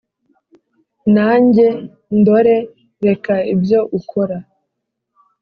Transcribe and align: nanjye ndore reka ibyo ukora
nanjye 1.15 1.65
ndore 2.19 2.55
reka 3.07 3.33
ibyo 3.53 3.79
ukora 3.99 4.37